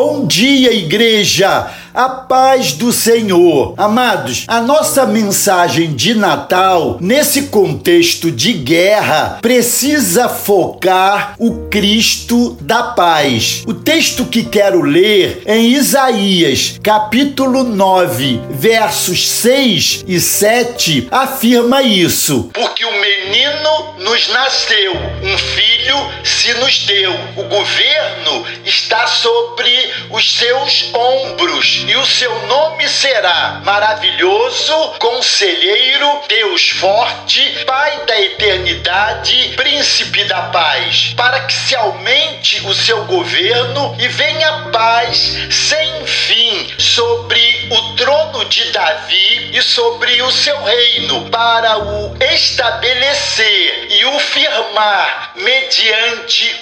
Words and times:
Bom 0.00 0.28
dia, 0.28 0.72
igreja! 0.72 1.72
A 1.92 2.08
paz 2.08 2.72
do 2.74 2.92
Senhor. 2.92 3.74
Amados, 3.76 4.44
a 4.46 4.60
nossa 4.60 5.04
mensagem 5.04 5.92
de 5.96 6.14
Natal, 6.14 6.98
nesse 7.00 7.48
contexto 7.48 8.30
de 8.30 8.52
guerra, 8.52 9.38
precisa 9.42 10.28
focar 10.28 11.34
o 11.36 11.66
Cristo 11.68 12.56
da 12.60 12.84
paz. 12.84 13.64
O 13.66 13.74
texto 13.74 14.24
que 14.26 14.44
quero 14.44 14.82
ler 14.82 15.42
é 15.44 15.58
em 15.58 15.72
Isaías, 15.72 16.78
capítulo 16.80 17.64
9, 17.64 18.40
versos 18.50 19.28
6 19.28 20.04
e 20.06 20.20
7, 20.20 21.08
afirma 21.10 21.82
isso. 21.82 22.48
Porque 22.54 22.84
o 22.84 22.92
menino 22.92 23.94
nos 24.04 24.28
nasceu, 24.28 24.92
um 24.94 25.36
filho 25.36 25.77
se 26.24 26.52
nos 26.54 26.78
deu. 26.80 27.12
O 27.36 27.44
governo 27.44 28.46
está 28.64 29.06
sobre 29.06 29.94
os 30.10 30.34
seus 30.34 30.94
ombros 30.94 31.84
e 31.86 31.96
o 31.96 32.06
seu 32.06 32.46
nome 32.46 32.88
será 32.88 33.60
maravilhoso, 33.64 34.74
conselheiro, 34.98 36.22
Deus 36.28 36.68
forte, 36.70 37.38
Pai 37.66 38.04
da 38.06 38.20
eternidade, 38.20 39.54
príncipe 39.56 40.24
da 40.24 40.42
paz, 40.42 41.12
para 41.16 41.40
que 41.40 41.52
se 41.52 41.74
aumente 41.76 42.66
o 42.66 42.74
seu 42.74 43.04
governo 43.04 43.96
e 43.98 44.08
venha 44.08 44.68
paz 44.72 45.36
sem 45.50 46.06
fim 46.06 46.74
sobre 46.78 47.68
o 47.70 47.96
trono 47.96 48.44
de 48.46 48.64
Davi 48.72 49.50
e 49.52 49.62
sobre 49.62 50.20
o 50.22 50.30
seu 50.30 50.62
reino, 50.62 51.28
para 51.30 51.78
o 51.78 52.16
estabelecer 52.32 53.86
e 53.90 54.04
o 54.06 54.18
firmar 54.18 55.32
mediante 55.36 55.77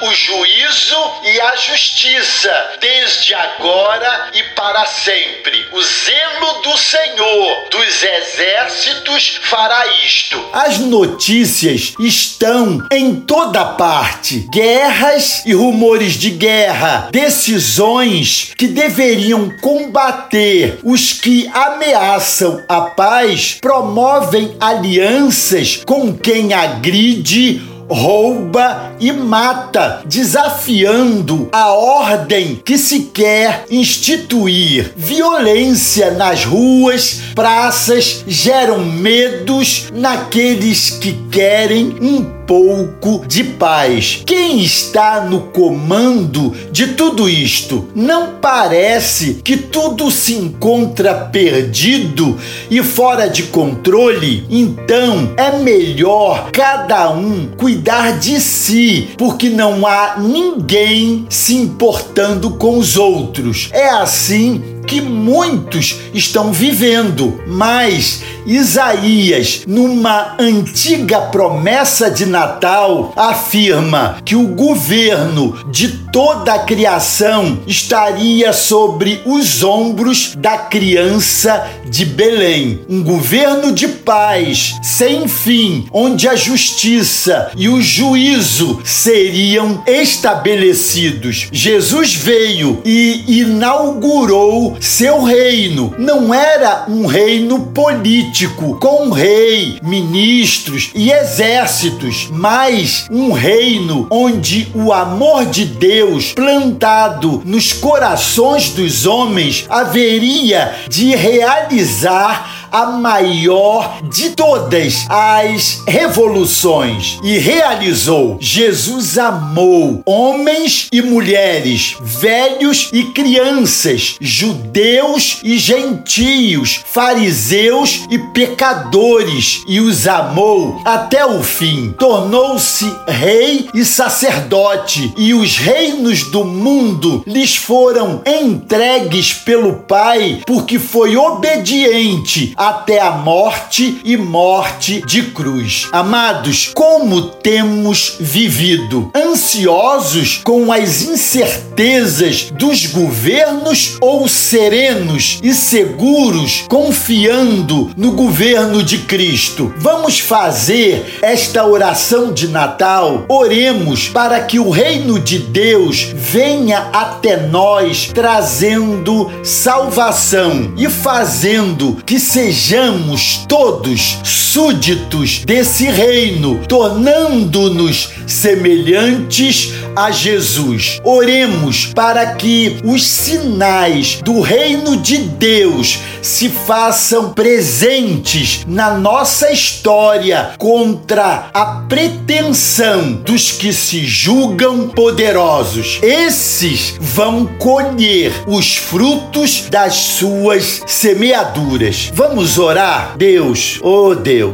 o 0.03 0.13
juízo 0.13 0.97
e 1.25 1.41
a 1.41 1.57
justiça, 1.57 2.71
desde 2.81 3.35
agora 3.35 4.31
e 4.35 4.43
para 4.55 4.85
sempre. 4.87 5.67
O 5.73 5.83
zelo 5.83 6.63
do 6.63 6.77
Senhor 6.77 7.69
dos 7.71 8.03
exércitos 8.03 9.41
fará 9.43 9.87
isto. 10.05 10.43
As 10.53 10.79
notícias 10.79 11.95
estão 11.99 12.87
em 12.93 13.21
toda 13.21 13.65
parte: 13.65 14.47
guerras 14.53 15.43
e 15.47 15.55
rumores 15.55 16.15
de 16.15 16.31
guerra, 16.31 17.09
decisões 17.11 18.53
que 18.57 18.67
deveriam 18.67 19.51
combater 19.61 20.79
os 20.85 21.13
que 21.13 21.49
ameaçam 21.53 22.63
a 22.69 22.83
paz, 22.83 23.59
promovem 23.61 24.57
alianças 24.61 25.83
com 25.85 26.17
quem 26.17 26.53
agride 26.53 27.76
rouba 27.89 28.93
e 28.99 29.13
mata, 29.13 30.03
desafiando 30.07 31.49
a 31.53 31.73
ordem 31.73 32.61
que 32.65 32.77
se 32.79 33.11
quer 33.13 33.65
instituir. 33.71 34.93
Violência 34.97 36.11
nas 36.13 36.45
ruas, 36.45 37.21
praças 37.35 38.25
geram 38.27 38.85
medos 38.85 39.87
naqueles 39.93 40.91
que 40.91 41.13
querem 41.31 41.97
um 42.01 42.36
pouco 42.47 43.27
de 43.27 43.43
paz. 43.45 44.23
Quem 44.25 44.61
está 44.61 45.21
no 45.21 45.41
comando 45.41 46.55
de 46.71 46.89
tudo 46.89 47.29
isto? 47.29 47.89
Não 47.95 48.35
parece 48.41 49.41
que 49.43 49.57
tudo 49.57 50.11
se 50.11 50.35
encontra 50.35 51.15
perdido 51.15 52.39
e 52.71 52.83
fora 52.83 53.29
de 53.29 53.45
controle? 53.45 54.45
Então 54.49 55.35
é 55.37 55.59
melhor 55.59 56.51
cada 56.53 57.11
um 57.11 57.49
cuidar 57.57 58.19
de 58.19 58.41
si, 58.41 59.09
porque 59.19 59.51
não 59.51 59.87
há 59.87 60.17
ninguém 60.19 61.27
se 61.29 61.57
importando 61.57 62.53
com 62.53 62.79
os 62.79 62.97
outros. 62.97 63.69
É 63.73 63.89
assim 63.89 64.63
que 64.87 65.01
muitos 65.01 65.97
estão 66.15 66.53
vivendo. 66.53 67.41
Mas 67.47 68.23
Isaías, 68.47 69.65
numa 69.67 70.37
antiga 70.39 71.21
promessa 71.23 72.11
de 72.11 72.25
Natal, 72.25 73.13
afirma 73.17 74.19
que 74.25 74.37
o 74.37 74.47
governo 74.47 75.59
de 75.71 75.89
toda 76.13 76.55
a 76.55 76.59
criação 76.61 77.59
estaria 77.67 78.53
sobre 78.53 79.21
os 79.27 79.63
ombros 79.63 80.35
da 80.37 80.57
criança 80.57 81.69
de 81.89 82.05
Belém. 82.05 82.81
Um 82.89 83.03
governo 83.03 83.73
de 83.73 83.89
paz, 83.89 84.77
sem 84.83 85.27
fim, 85.29 85.87
onde 85.93 86.29
a 86.29 86.37
justiça 86.37 87.51
e 87.57 87.69
o 87.69 87.83
juízo 87.83 88.81
seriam 88.85 89.83
estabelecidos. 89.87 91.49
Jesus 91.53 92.15
veio 92.15 92.81
e 92.85 93.41
inaugurou 93.41 94.77
seu 94.81 95.23
reino 95.23 95.95
não 95.99 96.33
era 96.33 96.85
um 96.89 97.07
reino 97.07 97.61
político, 97.67 98.36
com 98.81 99.11
rei, 99.11 99.79
ministros 99.83 100.91
e 100.95 101.11
exércitos, 101.11 102.29
mas 102.31 103.07
um 103.11 103.33
reino 103.33 104.07
onde 104.11 104.69
o 104.75 104.93
amor 104.93 105.47
de 105.47 105.65
Deus 105.65 106.33
plantado 106.33 107.43
nos 107.45 107.73
corações 107.73 108.71
dos 108.71 109.07
homens 109.07 109.65
haveria 109.71 110.75
de 110.89 111.15
realizar 111.15 112.56
a 112.71 112.87
maior 112.87 114.01
de 114.03 114.31
todas 114.31 115.07
as 115.09 115.83
revoluções 115.87 117.19
e 117.23 117.39
realizou. 117.39 118.39
Jesus 118.41 119.19
amou 119.19 120.03
homens 120.05 120.89
e 120.93 121.03
mulheres, 121.03 121.97
velhos 122.01 122.91
e 122.93 123.05
crianças, 123.05 124.17
judeus 124.21 125.41
e 125.43 125.59
gentios, 125.59 126.81
fariseus 126.85 128.07
e 128.11 128.19
pecadores, 128.19 129.63
e 129.67 129.81
os 129.81 130.07
amou 130.07 130.81
até 130.85 131.25
o 131.25 131.43
fim. 131.43 131.95
Tornou-se 131.99 132.91
rei 133.07 133.69
e 133.75 133.85
sacerdote, 133.85 135.13
e 135.17 135.35
os 135.35 135.57
reinos 135.57 136.25
do 136.31 136.45
mundo 136.45 137.23
lhes 137.27 137.57
foram 137.57 138.23
entregues 138.27 139.33
pelo 139.33 139.75
Pai, 139.75 140.41
porque 140.47 140.79
foi 140.79 141.17
obediente 141.17 142.55
até 142.57 143.01
a 143.01 143.11
morte 143.11 144.01
e 144.05 144.17
morte 144.17 145.03
de 145.07 145.23
cruz. 145.25 145.89
Amados, 145.93 146.71
como 146.75 147.23
temos 147.23 148.17
vivido? 148.19 149.11
Ansiosos 149.15 150.41
com 150.43 150.73
as 150.73 151.03
incertezas 151.03 152.51
dos 152.51 152.87
governos 152.87 153.97
ou 154.01 154.27
serenos 154.27 155.39
e 155.43 155.53
seguros 155.53 156.65
confiando 156.69 157.91
no 157.97 158.13
governo 158.13 158.83
de 158.83 158.99
Cristo? 158.99 159.75
Vamos 159.77 160.19
fazer 160.19 161.19
esta 161.21 161.67
oração 161.67 162.33
de 162.33 162.49
Natal. 162.49 163.27
Oremos 163.29 164.09
para 164.09 164.41
que 164.41 164.59
o 164.59 164.71
reino 164.71 165.19
de 165.19 165.39
Deus 165.39 166.13
venha 166.15 166.89
até 166.93 167.37
nós 167.49 168.11
trazendo 168.15 169.31
salvação 169.45 170.73
e 170.77 170.89
fazendo 170.89 171.99
que 172.07 172.19
seja 172.19 172.46
sejamos 172.53 173.45
todos 173.49 174.19
súditos 174.57 175.45
desse 175.45 175.85
reino, 175.85 176.63
tornando-nos 176.67 178.09
semelhantes 178.27 179.75
a 179.95 180.11
Jesus. 180.11 180.99
Oremos 181.05 181.93
para 181.95 182.35
que 182.35 182.79
os 182.83 183.07
sinais 183.07 184.21
do 184.23 184.41
reino 184.41 184.97
de 184.97 185.19
Deus 185.19 185.99
se 186.23 186.49
façam 186.49 187.35
presentes 187.35 188.65
na 188.67 188.99
nossa 188.99 189.53
história 189.53 190.53
contra 190.59 191.51
a 191.53 191.65
pretensão 191.89 193.13
dos 193.13 193.53
que 193.53 193.75
se 193.75 194.07
julgam 194.07 194.89
poderosos. 194.89 195.99
Esses 196.03 196.95
vão 196.99 197.47
colher 197.59 198.33
os 198.47 198.75
frutos 198.75 199.67
das 199.71 199.95
suas 199.95 200.83
semeaduras. 200.87 202.11
Vamos 202.15 202.59
orar? 202.59 203.17
Deus, 203.17 203.79
oh 203.83 204.15
Deus, 204.15 204.46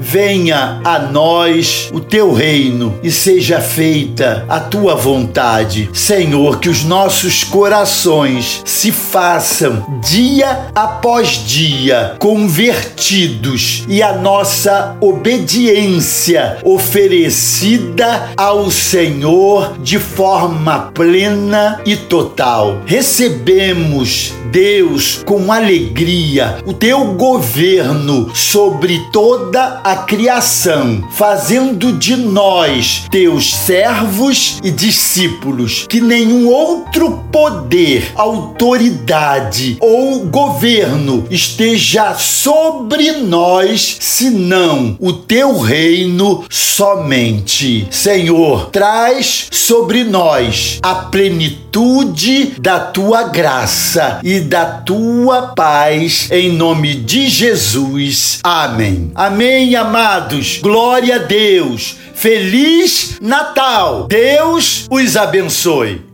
venha 0.00 0.80
a 0.84 0.98
nós 0.98 1.88
o 1.92 2.00
teu 2.00 2.32
reino 2.32 2.98
e 3.02 3.10
seja 3.10 3.60
feita 3.60 4.44
a 4.48 4.60
tua 4.60 4.94
vontade. 4.94 5.90
Senhor, 5.92 6.58
que 6.60 6.68
os 6.68 6.84
nossos 6.84 7.44
corações 7.44 8.62
se 8.64 8.92
façam 8.92 10.00
dia 10.02 10.68
após 10.74 11.28
dia 11.46 12.16
convertidos 12.18 13.84
e 13.88 14.02
a 14.02 14.12
nossa 14.12 14.96
obediência 15.00 16.58
oferecida 16.64 18.30
ao 18.36 18.70
Senhor 18.70 19.78
de 19.78 19.98
forma 19.98 20.90
plena 20.94 21.80
e 21.84 21.96
total. 21.96 22.78
Recebemos, 22.86 24.32
Deus, 24.50 25.22
com 25.24 25.52
alegria 25.52 26.58
o 26.66 26.72
teu 26.72 27.04
governo 27.14 28.30
sobre 28.34 29.00
toda 29.32 29.80
a 29.82 29.96
criação, 29.96 31.08
fazendo 31.10 31.90
de 31.94 32.16
nós 32.16 33.04
teus 33.10 33.54
servos 33.54 34.58
e 34.62 34.70
discípulos, 34.70 35.86
que 35.88 36.02
nenhum 36.02 36.48
outro 36.48 37.24
poder, 37.32 38.12
autoridade 38.14 39.78
ou 39.80 40.26
governo 40.26 41.24
esteja 41.30 42.12
sobre 42.14 43.12
nós, 43.12 43.96
senão 44.00 44.98
o 45.00 45.14
teu 45.14 45.58
reino 45.58 46.44
somente. 46.50 47.86
Senhor, 47.90 48.68
traz 48.70 49.46
sobre 49.50 50.04
nós 50.04 50.78
a 50.82 50.94
plenitude 50.94 52.54
da 52.58 52.80
tua 52.80 53.22
graça 53.24 54.20
e 54.22 54.40
da 54.40 54.66
tua 54.66 55.54
paz, 55.54 56.28
em 56.30 56.52
nome 56.52 56.94
de 56.94 57.28
Jesus. 57.28 58.40
Amém. 58.42 59.11
Amém, 59.14 59.76
amados. 59.76 60.58
Glória 60.58 61.16
a 61.16 61.18
Deus. 61.18 61.96
Feliz 62.14 63.18
Natal. 63.20 64.06
Deus 64.06 64.86
os 64.90 65.16
abençoe. 65.16 66.11